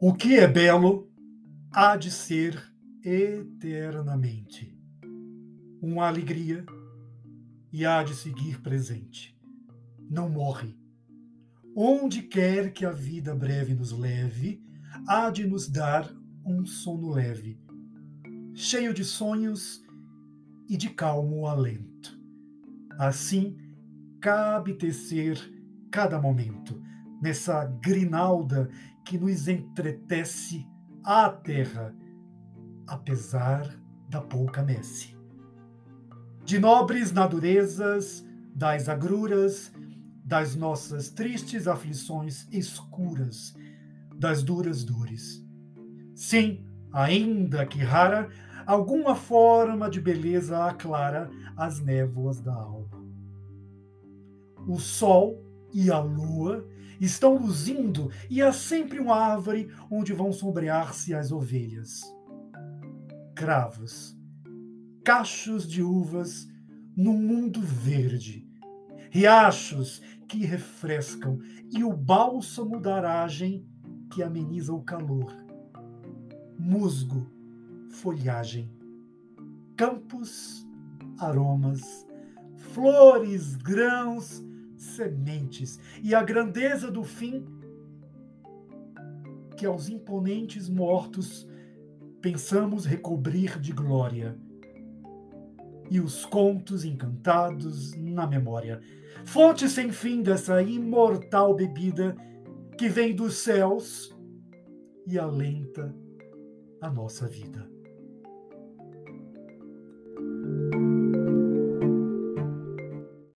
O 0.00 0.14
que 0.14 0.36
é 0.36 0.46
belo 0.46 1.10
há 1.72 1.96
de 1.96 2.08
ser 2.08 2.62
eternamente 3.02 4.72
uma 5.82 6.06
alegria 6.06 6.64
e 7.72 7.84
há 7.84 8.04
de 8.04 8.14
seguir 8.14 8.60
presente. 8.60 9.36
Não 10.08 10.28
morre. 10.28 10.78
Onde 11.74 12.22
quer 12.22 12.72
que 12.72 12.86
a 12.86 12.92
vida 12.92 13.34
breve 13.34 13.74
nos 13.74 13.90
leve, 13.90 14.62
há 15.04 15.30
de 15.30 15.44
nos 15.44 15.68
dar 15.68 16.08
um 16.46 16.64
sono 16.64 17.10
leve, 17.10 17.60
cheio 18.54 18.94
de 18.94 19.04
sonhos 19.04 19.84
e 20.68 20.76
de 20.76 20.90
calmo 20.90 21.44
alento. 21.48 22.16
Assim, 23.00 23.56
cabe 24.20 24.74
tecer 24.74 25.36
cada 25.90 26.20
momento 26.20 26.80
nessa 27.20 27.64
grinalda 27.82 28.68
que 29.04 29.18
nos 29.18 29.48
entretece 29.48 30.66
à 31.04 31.28
terra, 31.28 31.94
apesar 32.86 33.66
da 34.08 34.20
pouca 34.20 34.62
messe 34.62 35.18
de 36.48 36.58
nobres 36.58 37.12
naturezas, 37.12 38.26
das 38.54 38.88
agruras, 38.88 39.70
das 40.24 40.56
nossas 40.56 41.10
tristes 41.10 41.68
aflições 41.68 42.48
escuras, 42.50 43.54
das 44.18 44.42
duras 44.42 44.82
dores. 44.82 45.44
Sim, 46.14 46.64
ainda 46.90 47.66
que 47.66 47.80
rara, 47.80 48.30
alguma 48.66 49.14
forma 49.14 49.90
de 49.90 50.00
beleza 50.00 50.64
aclara 50.64 51.30
as 51.54 51.80
névoas 51.80 52.40
da 52.40 52.54
alma. 52.54 52.98
O 54.66 54.78
sol 54.78 55.44
e 55.72 55.90
a 55.90 55.98
lua 55.98 56.66
estão 57.00 57.36
luzindo 57.36 58.10
e 58.28 58.42
há 58.42 58.52
sempre 58.52 58.98
uma 58.98 59.16
árvore 59.16 59.68
onde 59.90 60.12
vão 60.12 60.32
sombrear-se 60.32 61.14
as 61.14 61.30
ovelhas. 61.30 62.02
Cravos, 63.34 64.16
cachos 65.04 65.68
de 65.68 65.82
uvas 65.82 66.48
num 66.96 67.16
mundo 67.16 67.60
verde, 67.60 68.46
riachos 69.10 70.02
que 70.26 70.44
refrescam 70.44 71.38
e 71.70 71.84
o 71.84 71.92
bálsamo 71.92 72.80
da 72.80 72.96
aragem 72.96 73.66
que 74.12 74.22
ameniza 74.22 74.72
o 74.72 74.82
calor, 74.82 75.32
musgo, 76.58 77.30
folhagem, 77.90 78.70
campos, 79.76 80.66
aromas, 81.18 82.06
flores, 82.56 83.54
grãos, 83.56 84.42
sementes 84.78 85.78
e 86.02 86.14
a 86.14 86.22
grandeza 86.22 86.90
do 86.90 87.02
fim 87.02 87.44
que 89.56 89.66
aos 89.66 89.88
imponentes 89.88 90.68
mortos 90.68 91.46
pensamos 92.20 92.84
recobrir 92.84 93.58
de 93.58 93.72
glória 93.72 94.38
e 95.90 96.00
os 96.00 96.24
contos 96.24 96.84
encantados 96.84 97.94
na 97.96 98.26
memória. 98.26 98.80
Fonte 99.24 99.68
sem 99.68 99.90
fim 99.90 100.22
dessa 100.22 100.62
imortal 100.62 101.54
bebida 101.54 102.16
que 102.76 102.88
vem 102.88 103.14
dos 103.14 103.38
céus 103.38 104.16
e 105.06 105.18
alenta 105.18 105.94
a 106.80 106.90
nossa 106.90 107.26
vida. 107.26 107.77